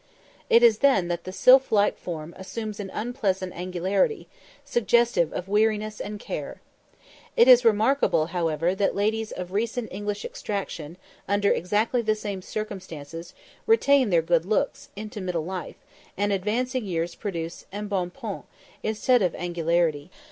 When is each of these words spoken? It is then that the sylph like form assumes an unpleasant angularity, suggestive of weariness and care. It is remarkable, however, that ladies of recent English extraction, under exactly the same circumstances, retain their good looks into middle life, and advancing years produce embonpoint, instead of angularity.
It 0.49 0.63
is 0.63 0.79
then 0.79 1.09
that 1.09 1.25
the 1.25 1.31
sylph 1.31 1.71
like 1.71 1.95
form 1.95 2.33
assumes 2.35 2.79
an 2.79 2.89
unpleasant 2.91 3.53
angularity, 3.55 4.27
suggestive 4.65 5.31
of 5.31 5.47
weariness 5.47 5.99
and 5.99 6.19
care. 6.19 6.59
It 7.37 7.47
is 7.47 7.63
remarkable, 7.63 8.25
however, 8.33 8.73
that 8.73 8.95
ladies 8.95 9.31
of 9.31 9.51
recent 9.53 9.89
English 9.93 10.25
extraction, 10.25 10.97
under 11.27 11.51
exactly 11.51 12.01
the 12.01 12.15
same 12.15 12.41
circumstances, 12.41 13.35
retain 13.67 14.09
their 14.09 14.23
good 14.23 14.43
looks 14.43 14.89
into 14.95 15.21
middle 15.21 15.45
life, 15.45 15.75
and 16.17 16.33
advancing 16.33 16.83
years 16.85 17.13
produce 17.13 17.67
embonpoint, 17.71 18.45
instead 18.81 19.21
of 19.21 19.35
angularity. 19.35 20.09